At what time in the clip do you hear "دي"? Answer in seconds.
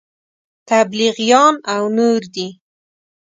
2.33-2.47